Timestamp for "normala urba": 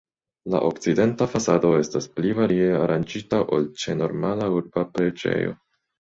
4.01-4.87